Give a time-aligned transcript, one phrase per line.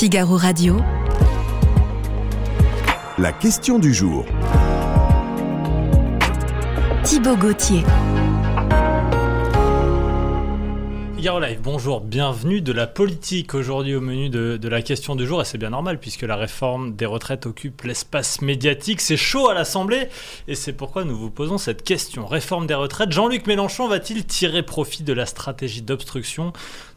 [0.00, 0.78] Figaro Radio.
[3.18, 4.24] La question du jour.
[7.04, 7.82] Thibaut Gauthier.
[11.16, 15.26] Figaro Live, bonjour, bienvenue de la politique aujourd'hui au menu de, de la question du
[15.26, 19.50] jour et c'est bien normal puisque la réforme des retraites occupe l'espace médiatique, c'est chaud
[19.50, 20.08] à l'Assemblée
[20.48, 22.26] et c'est pourquoi nous vous posons cette question.
[22.26, 26.54] Réforme des retraites, Jean-Luc Mélenchon va-t-il tirer profit de la stratégie d'obstruction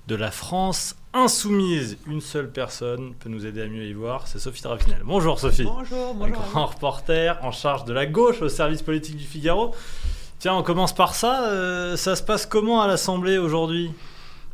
[0.08, 4.40] de la France insoumise Une seule personne peut nous aider à mieux y voir, c'est
[4.40, 5.02] Sophie Dravinel.
[5.04, 5.64] Bonjour Sophie.
[5.64, 9.74] Bonjour, Un grand reporter en charge de la gauche au service politique du Figaro.
[10.40, 11.48] Tiens, on commence par ça.
[11.48, 13.92] euh, ça se passe comment à l'Assemblée aujourd'hui?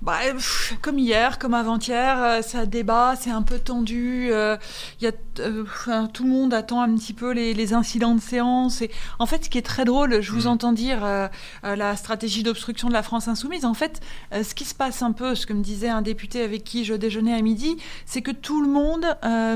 [0.01, 4.29] Bah, pff, comme hier, comme avant-hier, euh, ça débat, c'est un peu tendu.
[4.31, 4.55] euh,
[5.01, 8.15] Il y a, euh, enfin, tout le monde attend un petit peu les, les incidents
[8.15, 8.81] de séance.
[8.81, 10.51] Et en fait, ce qui est très drôle, je vous Mm.
[10.51, 11.27] entends dire euh,
[11.65, 13.65] euh, la stratégie d'obstruction de la France insoumise.
[13.65, 13.99] En fait,
[14.31, 16.93] ce qui se passe un peu, ce que me disait un député avec qui je
[16.93, 19.05] déjeunais à midi, c'est que tout le monde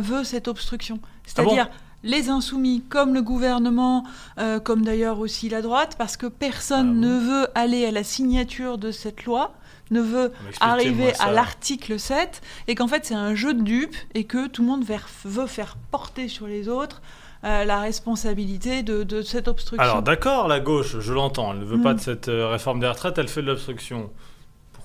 [0.01, 0.99] veut cette obstruction.
[1.25, 1.69] C'est-à-dire.
[2.03, 4.03] les insoumis, comme le gouvernement,
[4.37, 7.91] euh, comme d'ailleurs aussi la droite, parce que personne Ah bon ne veut aller à
[7.91, 9.53] la signature de cette loi,
[9.91, 14.23] ne veut arriver à l'article 7 et qu'en fait c'est un jeu de dupes et
[14.23, 14.85] que tout le monde
[15.25, 17.01] veut faire porter sur les autres
[17.43, 19.83] euh, la responsabilité de, de cette obstruction.
[19.83, 21.97] Alors d'accord, la gauche, je l'entends, elle ne veut pas Mm.
[21.97, 24.09] de cette euh, réforme des retraites, elle fait de l'obstruction.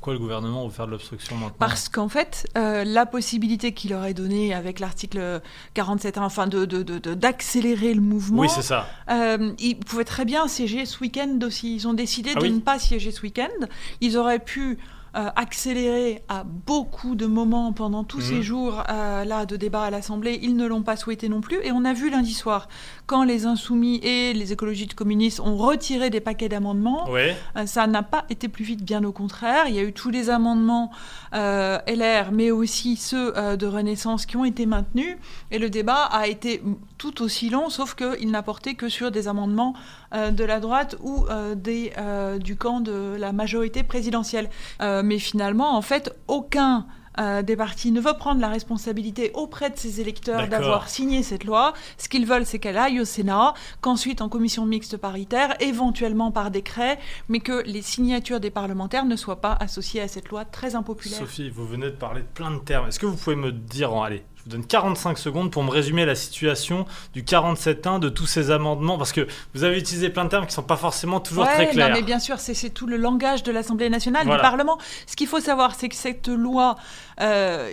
[0.09, 3.91] Pourquoi le gouvernement veut faire de l'obstruction maintenant Parce qu'en fait, euh, la possibilité qu'il
[3.91, 5.43] leur est donnée avec l'article
[5.75, 8.87] 47, enfin de, de- de- de- d'accélérer le mouvement, Oui, c'est ça.
[9.11, 11.75] Euh, ils pouvaient très bien siéger ce week-end aussi.
[11.75, 12.53] Ils ont décidé Ah de oui.
[12.53, 13.67] ne pas siéger ce week-end.
[14.01, 14.79] Ils auraient pu
[15.17, 18.23] euh, accélérer à beaucoup de moments pendant tous Mhm.
[18.25, 20.39] ces jours euh, là de débat à l'Assemblée.
[20.43, 21.57] Ils ne l'ont pas souhaité non plus.
[21.65, 22.69] Et on a vu lundi soir,
[23.09, 27.33] quand les Insoumis et les écologistes communistes ont retiré des paquets d'amendements, euh,
[27.65, 29.65] Ça n'a pas été plus vite, bien au contraire.
[29.67, 30.91] Il y a eu tous les amendements
[31.35, 35.17] euh, LR, mais aussi ceux euh, de Renaissance qui ont été maintenus.
[35.51, 36.63] Et le débat a été
[36.99, 39.73] tout aussi long, sauf qu'il n'a porté que sur des amendements
[40.15, 41.25] euh, de la droite ou
[41.57, 41.93] des,
[42.41, 44.51] du camp de la majorité présidentielle.
[44.81, 46.87] Mais finalement, en fait, aucun...
[47.19, 51.45] euh, des partis ne veut prendre la responsabilité auprès de ses électeurs d'avoir signé cette
[51.45, 51.75] loi.
[51.97, 56.51] Ce qu'ils veulent, c'est qu'elle aille au Sénat, qu'ensuite en commission mixte paritaire, éventuellement par
[56.51, 56.99] décret,
[57.29, 61.19] mais que les signatures des parlementaires ne soient pas associées à cette loi très impopulaire.
[61.19, 62.89] Sophie, vous venez de parler de plein de termes.
[62.89, 66.07] Est-ce que vous pouvez me dire, en, allez, vous donne 45 secondes pour me résumer
[66.07, 70.31] la situation du 47.1, de tous ces amendements, parce que vous avez utilisé plein de
[70.31, 71.93] termes qui ne sont pas forcément toujours Ouais, très non, clairs.
[71.93, 74.41] mais bien sûr, c'est tout le langage de l'Assemblée nationale, Voilà.
[74.41, 74.79] du Parlement.
[75.07, 76.77] Ce qu'il faut savoir, c'est que cette loi,
[77.21, 77.71] euh,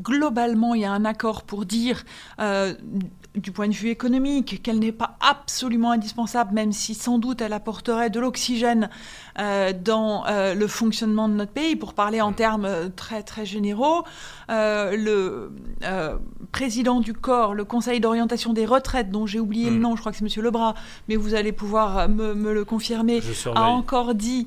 [0.00, 2.04] globalement, il y a un accord pour dire,
[2.40, 2.74] euh,
[3.40, 7.52] du point de vue économique, qu'elle n'est pas absolument indispensable, même si sans doute elle
[7.52, 8.90] apporterait de l'oxygène
[9.38, 13.46] euh, dans euh, le fonctionnement de notre pays, pour parler en termes euh, très très
[13.46, 14.04] généraux.
[14.50, 15.52] Euh, le
[16.52, 19.80] président du corps, le Conseil d'orientation des retraites, dont j'ai oublié le Hmm.
[19.82, 20.74] nom, je crois que c'est Monsieur Lebras,
[21.08, 23.20] mais vous allez pouvoir me, me le confirmer,
[23.54, 24.46] a encore dit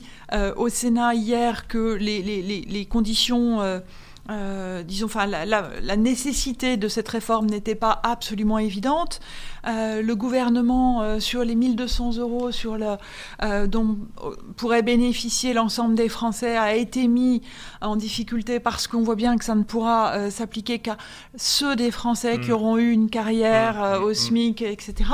[0.57, 3.59] au Sénat hier que les, les- les- les conditions,
[4.29, 9.19] euh, disons, enfin, la, la- la nécessité de cette réforme n'était pas absolument évidente.
[9.67, 12.97] Euh, le gouvernement, euh, sur les 1200 euros sur le,
[13.67, 13.97] dont
[14.57, 17.41] pourrait bénéficier l'ensemble des Français, a été mis
[17.81, 20.97] en difficulté parce qu'on voit bien que ça ne pourra s'appliquer qu'à
[21.35, 22.53] ceux des Français qui Mm.
[22.53, 24.13] auront eu une carrière Mm, mm, au.
[24.13, 25.09] SMIC, etc.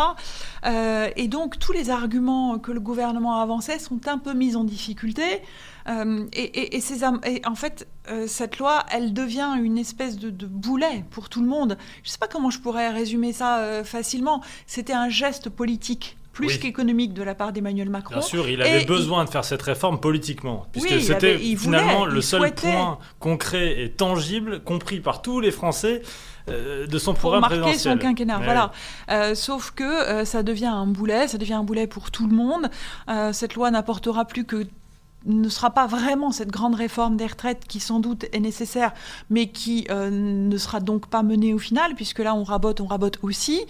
[1.15, 5.41] Et donc tous les arguments que le gouvernement avançait sont un peu mis en difficulté.
[5.89, 7.87] Et, et- et ces et en fait,
[8.27, 11.77] cette loi, elle devient une espèce de, de boulet pour tout le monde.
[12.03, 14.41] Je ne sais pas comment je pourrais résumer ça euh, facilement.
[14.65, 16.59] C'était un geste politique plus Oui.
[16.59, 18.13] qu'économique de la part d'Emmanuel Macron.
[18.15, 22.01] Bien sûr, il avait Et besoin de faire cette réforme politiquement, puisque Oui, c'était finalement
[22.01, 22.71] voulait, le seul souhaitait.
[22.71, 26.03] point concret et tangible, compris par tous les Français,
[26.49, 27.93] euh, de son pour programme marquer présidentiel.
[27.93, 28.37] son quinquennat.
[28.37, 28.71] Mais Voilà.
[29.09, 32.35] Euh, sauf que euh, ça devient un boulet, ça devient un boulet pour tout le
[32.35, 32.69] monde.
[33.09, 34.67] Euh, cette loi n'apportera plus que
[35.27, 38.93] ne sera pas vraiment cette grande réforme des retraites qui sans doute est nécessaire,
[39.29, 42.87] mais qui euh, ne sera donc pas menée au final, puisque là on rabote, on
[42.87, 43.65] rabote aussi.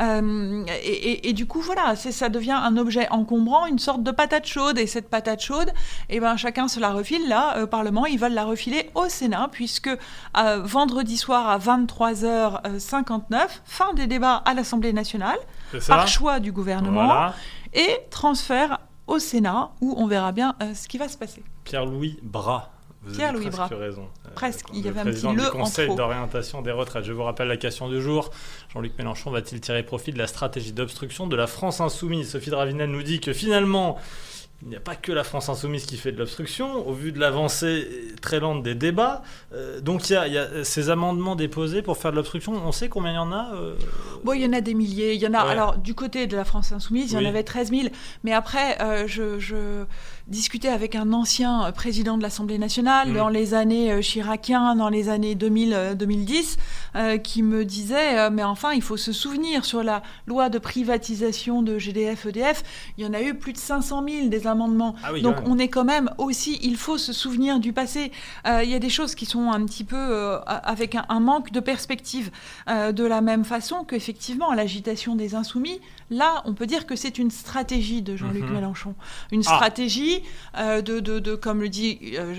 [0.00, 4.10] Euh, et, et- et du coup voilà, ça devient un objet encombrant, une sorte de
[4.10, 5.72] patate chaude, et cette patate chaude,
[6.10, 7.26] eh ben, chacun se la refile.
[7.28, 13.38] Là, au Parlement, ils veulent la refiler au Sénat, puisque euh, vendredi soir à 23h59,
[13.64, 15.38] fin des débats à l'Assemblée nationale,
[15.86, 17.34] par choix du gouvernement, Voilà.
[17.74, 21.42] et transfert au Sénat, où on verra bien euh, ce qui va se passer.
[21.64, 22.70] Pierre-Louis Bras.
[23.02, 23.78] Vous Pierre-Louis presque Bras.
[23.78, 24.08] raison.
[24.26, 27.04] Euh, Presque, il y avait un petit du le en Conseil d'orientation des retraites.
[27.04, 28.30] Je vous rappelle la question du jour.
[28.72, 32.30] Jean-Luc Mélenchon va-t-il tirer profit de la stratégie d'obstruction de la France insoumise?
[32.30, 33.98] Sophie Dravinel nous dit que finalement,
[34.62, 37.20] il n'y a pas que la France insoumise qui fait de l'obstruction, au vu de
[37.20, 37.86] l'avancée
[38.20, 39.22] très lente des débats.
[39.52, 42.52] Euh, donc il y, a, il y, a ces amendements déposés pour faire de l'obstruction.
[42.54, 43.76] On sait combien il y en a euh
[44.24, 45.14] Bon, il y en a des milliers.
[45.14, 45.44] Il y en a.
[45.44, 45.52] Ouais.
[45.52, 47.82] Alors, du côté de la France insoumise, il y en avait 13 000.
[48.24, 49.84] Mais après, euh, je, je
[50.26, 53.16] discutais avec un ancien président de l'Assemblée nationale Mhm.
[53.16, 56.56] dans les années chiraciens, dans les années 2000, euh, 2010,
[56.96, 60.58] euh, qui me disait euh, mais enfin, il faut se souvenir sur la loi de
[60.58, 62.62] privatisation de GDF, EDF,
[62.96, 64.94] il y en a eu plus de 500 000 des amendements.
[65.04, 68.10] Ah oui, Donc on est quand même aussi, il faut se souvenir du passé.
[68.46, 71.20] Euh, Il y a des choses qui sont un petit peu euh, avec un, un
[71.20, 72.30] manque de perspective.
[72.68, 75.80] Euh, de la même façon qu'effectivement, l'agitation des insoumis,
[76.10, 78.54] là, on peut dire que c'est une stratégie de Jean-Luc Mhm.
[78.54, 78.94] Mélenchon.
[79.30, 79.54] Une Ah.
[79.56, 80.22] stratégie
[80.58, 82.34] euh, de, de, de, comme le dit euh,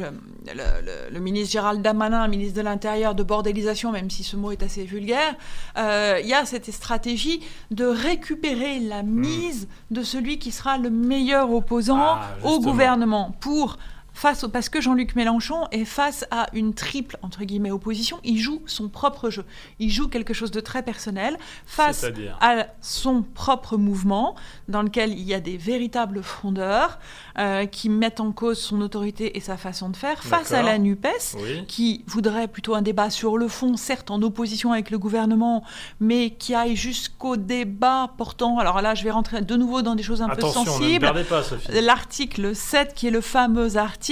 [0.48, 4.64] le- le ministre Gérald Damanin, ministre de l'Intérieur, de bordélisation, même si ce mot est
[4.64, 5.36] assez vulgaire.
[5.78, 7.42] Euh, Il y a cette stratégie
[7.72, 13.78] de récupérer la mise de celui qui sera le meilleur opposant Ah, au gouvernement pour
[14.20, 18.38] face au, parce que Jean-Luc Mélenchon est face à une triple entre guillemets opposition, il
[18.38, 19.46] joue son propre jeu.
[19.80, 22.06] Il joue quelque chose de très personnel face
[22.42, 24.36] à son propre mouvement
[24.68, 27.00] dans lequel il y a des véritables frondeurs
[27.38, 30.78] euh, qui mettent en cause son autorité et sa façon de faire face à la
[30.78, 31.64] NUPES Oui.
[31.68, 35.64] qui voudrait plutôt un débat sur le fond, certes en opposition avec le gouvernement,
[36.02, 40.04] mais qui aille jusqu'au débat portant, alors là je vais rentrer de nouveau dans des
[40.04, 41.82] choses un Attention, peu sensibles, perdez pas, Sophie.
[41.82, 44.09] l'article 7 qui est le fameux article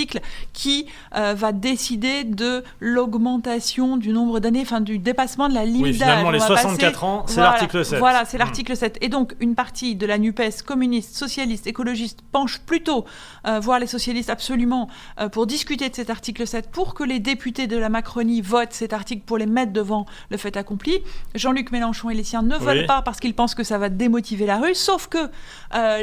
[0.54, 0.86] qui
[1.16, 5.94] euh, va décider de l'augmentation du nombre d'années, enfin du dépassement de la limite Oui,
[5.94, 8.00] finalement, les On va 64 passer- ans, c'est Voilà, l'article 7.
[8.00, 8.40] Voilà, c'est Hmm.
[8.40, 8.98] l'article 7.
[9.02, 13.06] Et donc, une partie de la NUPES, communiste, socialiste, écologiste, penche plutôt,
[13.48, 14.90] euh, voire les socialistes absolument,
[15.20, 18.74] euh, pour discuter de cet article 7, pour que les députés de la Macronie votent
[18.74, 21.00] cet article pour les mettre devant le fait accompli.
[21.36, 22.86] Jean-Luc Mélenchon et les siens ne veulent Oui.
[22.88, 25.30] pas parce qu'ils pensent que ça va démotiver la rue, sauf que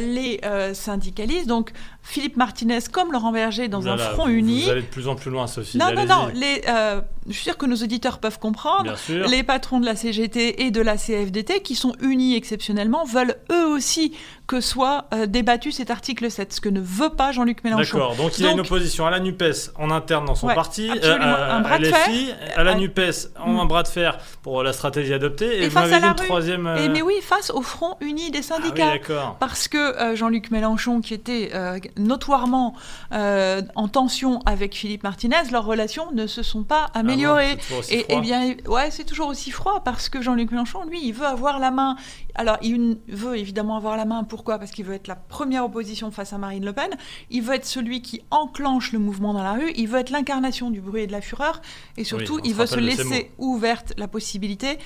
[0.01, 0.41] les
[0.75, 4.63] syndicalistes, donc Philippe Martinez comme Laurent Berger dans un front vous- uni.
[4.65, 5.79] Vous allez de plus en plus loin, Sophie.
[5.79, 8.85] Non, non, non, les, euh, je suis sûre que nos auditeurs peuvent comprendre.
[8.85, 9.27] Bien sûr.
[9.29, 13.67] Les patrons de la CGT et de la CFDT, qui sont unis exceptionnellement, veulent eux
[13.67, 14.15] aussi
[14.47, 17.97] que soit euh, débattu cet article 7, ce que ne veut pas Jean-Luc Mélenchon.
[17.99, 20.55] D'accord, donc il y a une opposition à la NUPES en interne dans son Ouais,
[20.55, 22.37] parti, à, Un bras à de LFI, fer.
[22.57, 23.59] à la Euh, NUPES en mm.
[23.61, 26.13] un bras de fer pour la stratégie adoptée, et, Et vous face à la une
[26.21, 26.27] rue.
[26.27, 26.67] troisième...
[26.67, 28.91] euh, Et mais oui, face au front uni des ah oui, syndicats.
[28.91, 29.37] d'accord.
[29.41, 32.75] Parce que euh, Jean-Luc Mélenchon, qui était euh, notoirement
[33.13, 37.57] euh, en tension avec Philippe Martinez, leurs relations ne se sont pas Ah améliorées.
[37.57, 38.19] toujours aussi Et, froid.
[38.19, 41.59] et bien, ouais, c'est toujours aussi froid parce que Jean-Luc Mélenchon, lui, il veut avoir
[41.59, 41.97] la main.
[42.35, 44.25] Alors, il veut évidemment avoir la main.
[44.25, 44.59] Pourquoi?
[44.59, 46.91] Parce qu'il veut être la première opposition face à Marine Le Pen.
[47.31, 49.71] Il veut être celui qui enclenche le mouvement dans la rue.
[49.77, 51.63] Il veut être l'incarnation du bruit et de la fureur.
[51.97, 54.79] Et surtout, il se veut se laisser ouverte la possibilité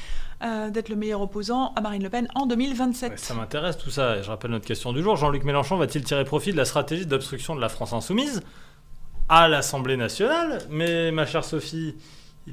[0.42, 3.10] euh, d'être le meilleur opposant à Marine Le Pen en 2027.
[3.10, 5.16] Ouais, ça m'intéresse tout ça, et je rappelle notre question du jour.
[5.16, 8.42] Jean-Luc Mélenchon va-t-il tirer profit de la stratégie d'obstruction de la France insoumise
[9.28, 10.60] à l'Assemblée nationale?
[10.70, 11.96] Mais ma chère Sophie,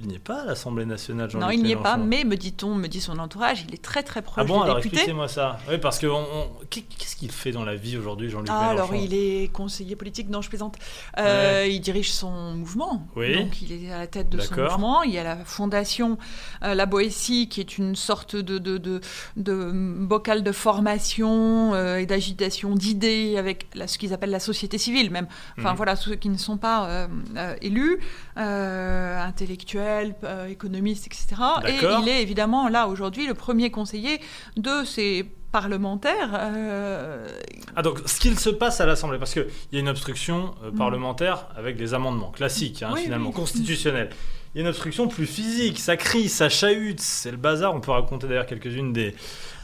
[0.02, 2.36] il n'y est pas à l'Assemblée nationale, Jean-Luc Non, il n'y est pas, mais me
[2.36, 4.96] dit-on, me dit son entourage, il est très très proche Ah bon, des alors députés.
[4.98, 5.60] expliquez-moi ça.
[5.70, 8.74] Oui, parce que on- on- qu'est- qu'est-ce qu'il fait dans la vie aujourd'hui, Jean-Luc Ah,
[8.74, 10.78] Mélenchon alors il est conseiller politique, non je plaisante.
[11.18, 13.36] Euh, Il dirige son mouvement, Oui.
[13.38, 15.04] donc il est à la tête de son mouvement.
[15.04, 16.18] Il y a la fondation
[16.64, 19.02] euh, La Boétie qui est une sorte de, de, de,
[19.38, 24.78] de bocal de formation euh, et d'agitation d'idées avec la- ce qu'ils appellent la société
[24.78, 25.28] civile même.
[25.58, 25.78] Enfin Mhm.
[25.78, 27.08] voilà, ceux qui ne sont pas
[27.62, 28.00] élus,
[28.38, 29.22] euh,
[29.86, 31.28] intellectuels, euh, économistes, etc.
[31.68, 34.20] Et il est évidemment là aujourd'hui le premier conseiller
[34.58, 36.32] de ces parlementaires.
[36.34, 37.28] euh,
[37.76, 40.72] Ah donc ce qu'il se passe à l'Assemblée, parce qu'il y a une obstruction euh,
[40.72, 40.78] Mm.
[40.78, 43.36] parlementaire avec des amendements classiques, hein, Oui, finalement, oui.
[43.36, 44.10] constitutionnels.
[44.56, 47.76] Il y a une obstruction plus physique, ça crie, ça chahute, c'est le bazar.
[47.76, 49.14] On peut raconter d'ailleurs quelques-unes des,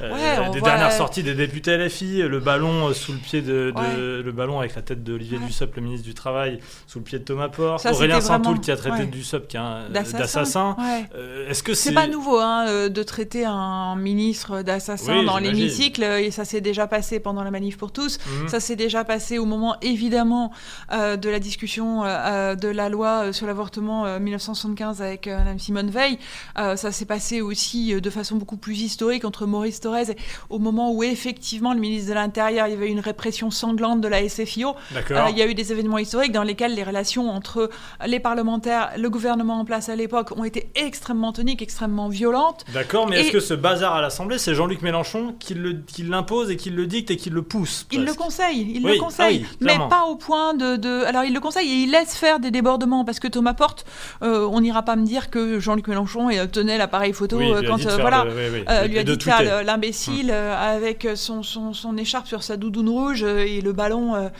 [0.01, 3.73] euh, dernières sorties des députés LFI, le ballon euh, sous le pied de,
[4.21, 5.45] le ballon avec la tête d'Olivier ouais.
[5.45, 8.75] Dussopt, le ministre du Travail, sous le pied de Thomas Porte, Aurélien Saint-Toul qui a
[8.75, 10.75] traité Dussopt euh, d'assassin.
[11.15, 16.03] Euh, Est-ce que c'est est pas nouveau hein, de traiter un ministre d'assassin dans l'hémicycle
[16.03, 18.19] Et ça s'est déjà passé pendant la manif pour tous.
[18.25, 18.49] Mhm.
[18.49, 20.51] Ça s'est déjà passé au moment évidemment
[20.91, 26.17] de la discussion de la loi sur l'avortement 1964 avec euh, Madame Simone Veil.
[26.57, 30.15] Euh, ça s'est passé aussi euh, de façon beaucoup plus historique entre Maurice Thorez et
[30.49, 34.07] au moment où effectivement le ministre de l'Intérieur, il y avait une répression sanglante de
[34.07, 34.75] la SFIO.
[34.91, 37.69] il y a eu des événements historiques dans lesquels les relations entre
[38.05, 42.65] les parlementaires, le gouvernement en place à l'époque ont été extrêmement toniques, extrêmement violentes.
[42.73, 45.53] D'accord, mais est-ce que ce bazar à l'Assemblée, c'est Jean-Luc Mélenchon qui
[46.03, 48.93] l'impose qui et qui le dicte et qui le pousse Il le conseille, il le
[48.95, 52.15] ah conseille, mais pas au point de, de, Alors il le conseille et il laisse
[52.15, 53.85] faire des débordements parce que Thomas Porte,
[54.21, 57.59] on y n'ira pas me dire que Jean-Luc Mélenchon euh, tenait l'appareil photo Oui, euh,
[57.59, 58.23] lui a quand dit euh, voilà.
[58.87, 63.23] lui a dit le- l'imbécile euh, avec son, son, son écharpe sur sa doudoune rouge
[63.23, 64.31] et le ballon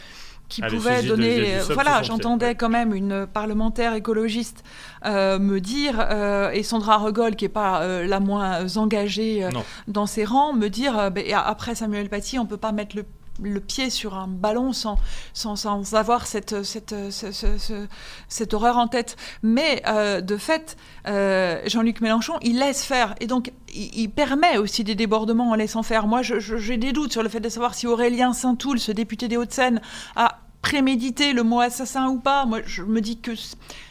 [0.49, 1.59] qui Ah, pouvait de donner.
[1.69, 4.63] Voilà, j'entendais quand même une parlementaire écologiste
[5.05, 9.47] euh, me dire, euh, et Sandra Regol, qui n'est pas euh, la moins engagée
[9.87, 13.05] dans ses rangs, me dire, et après Samuel Paty, on ne peut pas mettre le
[13.41, 14.97] le pied sur un ballon sans,
[15.33, 17.87] sans, sans avoir cette, cette, ce- ce- ce-
[18.27, 19.15] cette horreur en tête.
[19.43, 23.15] Mais euh, de fait, euh, Jean-Luc Mélenchon, il laisse faire.
[23.19, 26.07] Et donc, il, il permet aussi des débordements en laissant faire.
[26.07, 29.37] Moi, j'ai des doutes sur le fait de savoir si Aurélien Saint-Toul, ce député des
[29.37, 29.81] Hauts-de-Seine,
[30.15, 32.45] a prémédité le mot assassin ou pas.
[32.45, 33.31] Moi, je me dis que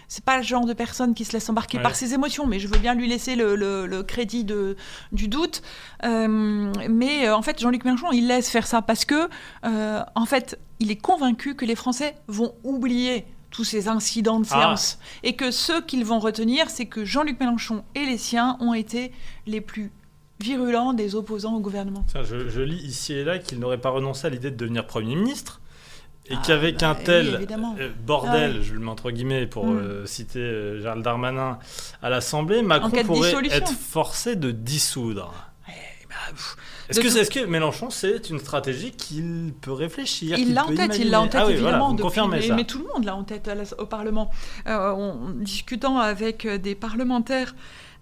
[0.08, 1.82] c'est pas le genre de personne qui se laisse embarquer Ouais.
[1.82, 4.76] par ses émotions, mais je veux bien lui laisser le, le- le crédit de,
[5.12, 5.62] du doute.
[6.04, 9.28] Euh, mais euh, en fait, Jean-Luc Mélenchon, il laisse faire ça parce que,
[9.64, 14.46] euh, en fait, il est convaincu que les Français vont oublier tous ces incidents de
[14.50, 14.60] Ah.
[14.60, 18.74] séance et que ce qu'ils vont retenir, c'est que Jean-Luc Mélenchon et les siens ont
[18.74, 19.12] été
[19.46, 19.90] les plus
[20.40, 22.04] virulents des opposants au gouvernement.
[22.10, 24.86] Tiens, je, je lis ici et là qu'il n'aurait pas renoncé à l'idée de devenir
[24.86, 25.60] Premier ministre
[26.30, 27.49] et Ah, qu'avec bah, un oui, tel
[27.80, 28.64] euh, bordel, Ah oui.
[28.64, 29.76] je le mets entre guillemets pour Mm.
[29.78, 31.58] euh, citer euh, Gérald Darmanin
[32.02, 35.32] à l'Assemblée, Macron pourrait être forcé de dissoudre.
[36.30, 36.56] Pff,
[36.88, 41.04] Est-ce que, tout- Mélenchon, c'est une stratégie qu'il peut réfléchir Il l'a en tête, imaginer?
[41.04, 41.94] il l'a en tête Ah oui, voilà, évidemment.
[41.94, 42.54] depuis- mais, ça.
[42.54, 44.30] mais tout le monde l'a en tête la- au Parlement.
[44.66, 47.54] Euh, en discutant avec des parlementaires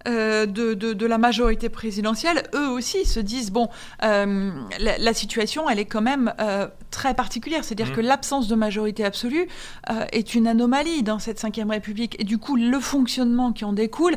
[0.07, 3.67] euh, de, de- de la majorité présidentielle, eux aussi se disent bon,
[4.03, 7.63] euh, la, la situation, elle est quand même euh, très particulière.
[7.63, 7.95] C'est-à-dire Mhm.
[7.95, 9.47] que l'absence de majorité absolue
[10.11, 12.15] est une anomalie dans cette Ve République.
[12.19, 14.15] Et du coup, le fonctionnement qui en découle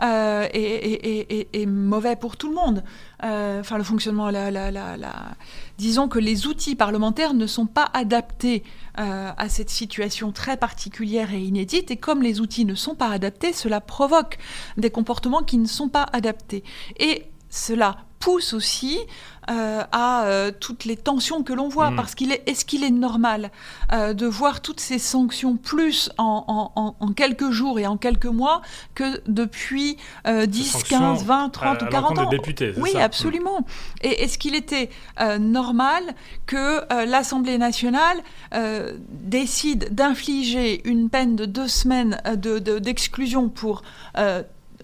[0.00, 2.82] est, est- est- est- est mauvais pour tout le monde.
[3.22, 5.34] Enfin, le fonctionnement, la, la- la- la-
[5.78, 8.62] disons que les outils parlementaires ne sont pas adaptés
[8.96, 11.90] à cette situation très particulière et inédite.
[11.90, 14.38] Et comme les outils ne sont pas adaptés, cela provoque
[14.76, 16.62] des comportements qui ne sont pas adaptés.
[16.98, 18.98] Et cela pousse aussi
[19.50, 21.96] euh, à euh, toutes les tensions que l'on voit, Mm.
[21.96, 23.50] parce qu'il est, est-ce qu'il est normal
[23.92, 27.98] euh, de voir toutes ces sanctions plus en, en- en- en quelques jours et en
[27.98, 28.62] quelques mois
[28.94, 32.92] que depuis euh, 10, sanctions 15, 20, 30 à ou 40 l'encontre ans députés, Oui,
[32.92, 33.66] ça absolument.
[34.00, 34.88] Et est-ce qu'il était
[35.38, 36.02] normal
[36.46, 38.16] que l'Assemblée nationale
[39.10, 43.82] décide d'infliger une peine de deux semaines euh, de- de- d'exclusion pour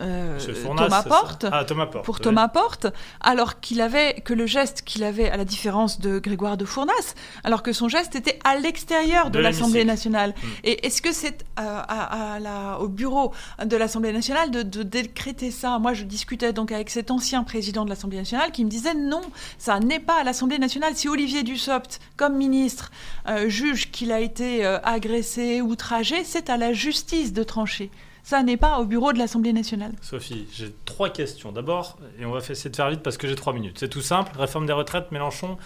[0.01, 2.05] euh, Fournas, Thomas Porte Ah, Thomas Porte.
[2.05, 2.21] pour oui.
[2.23, 2.87] Thomas Porte,
[3.21, 7.15] alors qu'il avait que le geste qu'il avait, à la différence de Grégoire de Fournas,
[7.45, 10.31] alors que son geste était à l'extérieur de, De l'Assemblée nationale.
[10.31, 10.47] Mm.
[10.65, 13.33] Et est-ce que c'est euh, à- à la- au bureau
[13.65, 15.79] de l'Assemblée nationale de, de décréter ça?
[15.79, 19.23] Moi, je discutais donc avec cet ancien président de l'Assemblée nationale qui me disait non,
[19.59, 20.93] ça n'est pas à l'Assemblée nationale.
[20.97, 22.91] Si Olivier Dussopt, comme ministre,
[23.29, 27.91] euh, juge qu'il a été euh, agressé, outragé, c'est à la justice de trancher.
[28.23, 29.93] Ça n'est pas au bureau de l'Assemblée nationale.
[30.03, 31.53] Sophie, j'ai trois questions.
[31.53, 33.77] D'abord, et on va essayer de faire vite parce que j'ai trois minutes.
[33.81, 34.33] C'est tout simple.
[34.39, 35.57] Réforme des retraites, Mélenchon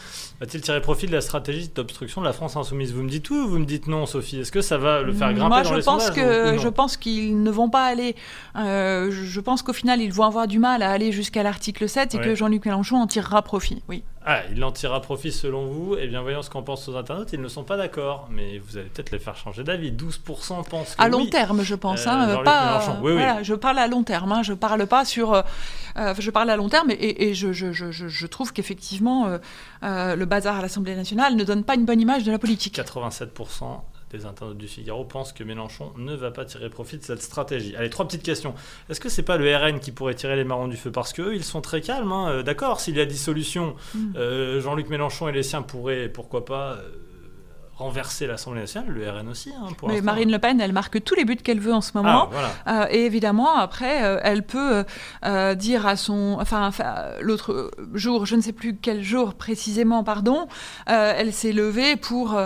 [0.40, 2.92] va-t-il tirer profit de la stratégie d'obstruction de la France insoumise?
[2.92, 4.38] Vous me dites oui ou vous me dites non, Sophie?
[4.40, 6.48] Est-ce que ça va le faire grimper Moi, dans je les pense sondages que ou-
[6.52, 6.62] ou non?
[6.62, 8.14] je pense qu'ils ne vont pas aller.
[8.56, 12.14] euh, je pense qu'au final, ils vont avoir du mal à aller jusqu'à l'article 7
[12.14, 13.82] et que Jean-Luc Mélenchon en tirera profit.
[13.88, 14.02] Oui.
[14.26, 15.96] Ah, il en tirera profit selon vous.
[16.00, 17.32] Eh bien, voyons ce qu'en pensent aux internautes.
[17.34, 19.92] Ils ne sont pas d'accord, mais vous allez peut-être les faire changer d'avis.
[19.92, 21.30] 12% pensent que À long oui.
[21.30, 22.06] terme, je pense.
[22.06, 23.12] Euh, hein, pas, oui.
[23.42, 24.32] je parle à long terme.
[24.32, 25.34] Hein, je parle pas sur.
[25.34, 25.42] euh,
[25.98, 29.38] euh, je parle à long terme et, et je, je- je- je- je trouve qu'effectivement,
[29.82, 32.74] euh, le bazar à l'Assemblée nationale ne donne pas une bonne image de la politique.
[32.78, 33.82] 87%
[34.16, 37.74] des internautes du Figaro pensent que Mélenchon ne va pas tirer profit de cette stratégie.
[37.76, 38.54] Allez, trois petites questions.
[38.88, 41.34] Est-ce que c'est pas le RN qui pourrait tirer les marrons du feu Parce qu'eux,
[41.34, 42.12] ils sont très calmes.
[42.12, 42.28] hein.
[42.30, 43.98] Euh, D'accord, s'il y a dissolution, Mm.
[44.16, 46.88] euh, Jean-Luc Mélenchon et les siens pourraient, pourquoi pas, euh,
[47.76, 48.90] renverser l'Assemblée nationale.
[48.90, 50.00] Le RN aussi, hein, pour Mais.
[50.00, 52.28] Marine Le Pen, elle marque tous les buts qu'elle veut en ce Ah, moment.
[52.30, 52.50] voilà.
[52.68, 54.84] Euh, et évidemment, après, euh, elle peut
[55.24, 56.70] euh, dire à son, enfin,
[57.20, 60.46] l'autre jour, je ne sais plus quel jour précisément, pardon,
[60.86, 62.38] elle s'est levée pour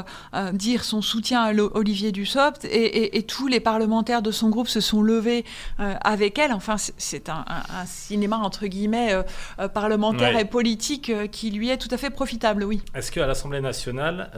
[0.52, 4.68] dire son soutien à Olivier Dussopt, et, et- et tous les parlementaires de son groupe
[4.68, 5.44] se sont levés
[5.78, 6.52] avec elle.
[6.52, 9.14] Enfin, c'est- un, un- un cinéma entre guillemets
[9.74, 10.42] parlementaire Ouais.
[10.42, 12.80] et politique qui lui est tout à fait profitable, oui.
[12.94, 14.30] Est-ce qu'à l'Assemblée nationale,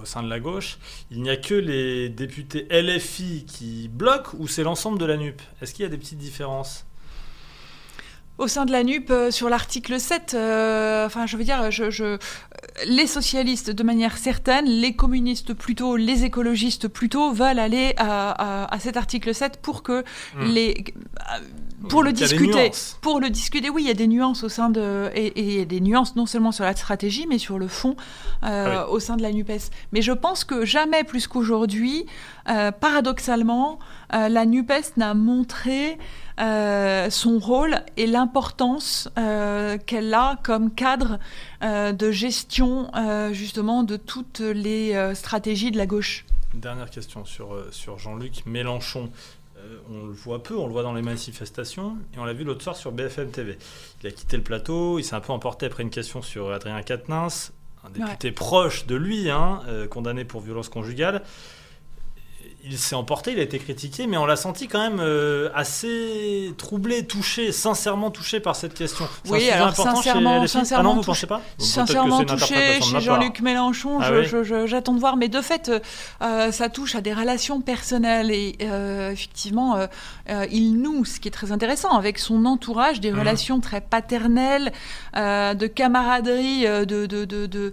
[0.00, 0.78] au sein de la gauche,
[1.10, 5.40] il n'y a que les députés LFI qui bloquent ou c'est l'ensemble de la NUP
[5.60, 6.84] Est-ce qu'il y a des petites différences?
[8.38, 12.18] Au sein de la NUP, euh, sur l'article 7, euh, enfin, je veux dire, je,
[12.86, 18.30] les socialistes de manière certaine, les communistes plutôt, les écologistes plutôt, veulent aller à,
[18.64, 20.04] à- à cet article 7 pour que
[20.36, 20.42] Hmm.
[20.44, 20.84] les.
[21.34, 21.38] euh,
[21.88, 22.70] pour le discuter.
[23.00, 25.10] Pour le discuter, oui, il y a des nuances au sein de.
[25.14, 27.68] Et, et il y a des nuances non seulement sur la stratégie, mais sur le
[27.68, 27.94] fond
[28.44, 29.70] euh, Ah au sein de la NUPES.
[29.92, 32.04] Mais je pense que jamais plus qu'aujourd'hui,
[32.48, 33.78] euh, paradoxalement,
[34.14, 35.98] euh, la NUPES n'a montré
[36.38, 41.18] euh, son rôle et l'importance euh, qu'elle a comme cadre
[41.62, 42.90] euh, de gestion
[43.32, 46.24] justement de toutes les stratégies de la gauche.
[46.54, 49.10] Dernière question sur, sur Jean-Luc Mélenchon.
[49.90, 52.62] On le voit peu, on le voit dans les manifestations, et on l'a vu l'autre
[52.62, 53.58] soir sur BFM TV.
[54.02, 56.80] Il a quitté le plateau, il s'est un peu emporté après une question sur Adrien
[56.82, 57.52] Quatennens,
[57.84, 61.22] un député proche de lui, hein, condamné pour violence conjugale.
[62.70, 66.52] Il s'est emporté, il a été critiqué, mais on l'a senti quand même euh, assez
[66.58, 69.08] troublé, touché, sincèrement touché par cette question.
[69.26, 73.00] Oui, alors sincèrement- sincèrement Ah non, vous touché- pensez pas Sincèrement touché chez.
[73.00, 75.16] Jean-Luc Mélenchon, Ah je- oui je- je- j'attends de voir.
[75.16, 75.80] Mais de fait, euh,
[76.20, 78.30] euh, ça touche à des relations personnelles.
[78.30, 79.78] Et euh, effectivement,
[80.50, 83.18] il noue, ce qui est très intéressant, avec son entourage, des Mhm.
[83.20, 84.72] relations très paternelles,
[85.14, 87.72] de camaraderie, de, de, de, de,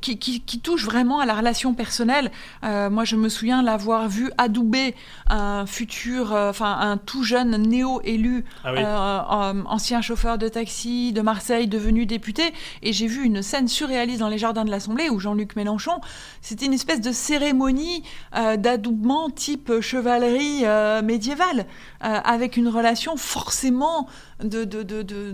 [0.00, 2.30] qui, qui, qui touchent vraiment à la relation personnelle.
[2.62, 4.94] Moi, je me souviens l'avoir vu adouber
[5.28, 8.80] un futur, euh, enfin un tout jeune néo-élu Ah oui.
[8.84, 14.20] euh, ancien chauffeur de taxi de Marseille devenu député et j'ai vu une scène surréaliste
[14.20, 16.00] dans les jardins de l'Assemblée où Jean-Luc Mélenchon
[16.40, 18.02] c'était une espèce de cérémonie
[18.36, 20.64] euh, d'adoubement type chevalerie
[21.04, 21.66] médiévale
[22.00, 24.08] avec une relation forcément
[24.42, 25.32] de, de, de- de-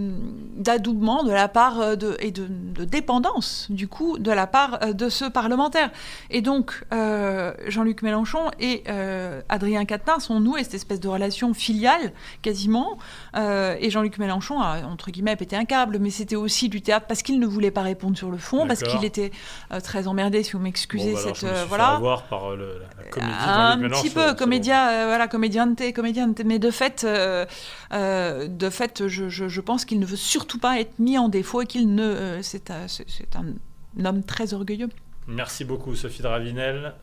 [0.56, 4.78] d'adoubement de la part euh, de, et de, de dépendance du coup de la part
[4.82, 5.90] euh, de ce parlementaire
[6.30, 11.54] et donc euh, Jean-Luc Mélenchon et euh, Adrien Quatennens ont noué cette espèce de relation
[11.54, 12.98] filiale quasiment
[13.36, 17.06] euh, et Jean-Luc Mélenchon a, entre guillemets, pété un câble, mais c'était aussi du théâtre
[17.06, 19.30] parce qu'il ne voulait pas répondre sur le fond, parce qu'il était
[19.82, 21.48] très emmerdé, si vous m'excusez, Bon, bah alors, cette...
[21.48, 21.88] je me voilà.
[21.90, 23.32] avoir par le- la, la comédie
[23.80, 24.34] de un petit peu bon.
[24.36, 27.04] comédia, euh, voilà, comédiante, comédiante, mais de fait,
[27.92, 31.94] de fait, je, pense qu'il ne veut surtout pas être mis en défaut et qu'il
[31.94, 34.88] ne, euh, c'est un, c'est un homme très orgueilleux.
[35.26, 36.94] Merci beaucoup Sophie Dravinel.